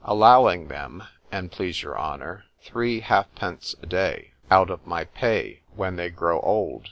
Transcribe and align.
_"Allowing 0.03 0.67
them, 0.67 1.03
an' 1.31 1.49
please 1.49 1.83
your 1.83 1.95
honour, 1.95 2.45
three 2.63 3.01
halfpence 3.01 3.75
a 3.83 3.85
day 3.85 4.31
out 4.49 4.71
of 4.71 4.87
my 4.87 5.03
pay, 5.03 5.61
when 5.75 5.95
they 5.95 6.09
grow 6.09 6.39
old. 6.39 6.79